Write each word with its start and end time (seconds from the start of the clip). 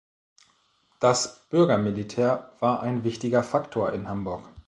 Das 0.99 1.47
Bürgermilitär 1.49 2.51
war 2.59 2.81
ein 2.81 3.03
wichtiger 3.03 3.43
Faktor 3.43 3.93
in 3.93 4.07
Hamburg. 4.09 4.49